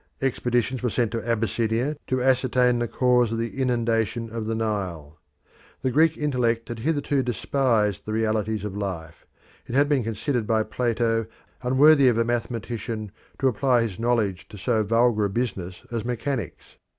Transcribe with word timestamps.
Expeditions 0.19 0.81
were 0.81 0.89
sent 0.89 1.11
to 1.11 1.21
Abyssinia 1.23 1.95
to 2.07 2.23
ascertain 2.23 2.79
the 2.79 2.87
cause 2.87 3.31
of 3.31 3.37
the 3.37 3.61
inundation 3.61 4.31
of 4.31 4.47
the 4.47 4.55
Nile. 4.55 5.19
The 5.83 5.91
Greek 5.91 6.17
intellect 6.17 6.69
had 6.69 6.79
hitherto 6.79 7.21
despised 7.21 8.03
the 8.07 8.11
realities 8.11 8.65
of 8.65 8.75
life: 8.75 9.27
it 9.67 9.75
had 9.75 9.87
been 9.87 10.03
considered 10.03 10.47
by 10.47 10.63
Plato 10.63 11.27
unworthy 11.61 12.07
of 12.07 12.17
a 12.17 12.25
mathematician 12.25 13.11
to 13.37 13.47
apply 13.47 13.83
his 13.83 13.99
knowledge 13.99 14.47
to 14.47 14.57
so 14.57 14.81
vulgar 14.83 15.25
a 15.25 15.29
business 15.29 15.83
as 15.91 16.03
mechanics. 16.03 16.77